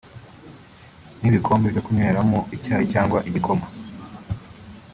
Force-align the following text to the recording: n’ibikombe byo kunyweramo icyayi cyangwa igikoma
n’ibikombe 1.19 1.67
byo 1.73 1.83
kunyweramo 1.85 2.39
icyayi 2.55 2.85
cyangwa 2.93 3.19
igikoma 3.29 3.65